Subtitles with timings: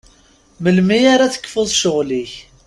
[0.63, 2.31] Melmi ara tekfuḍ ccɣel-ik?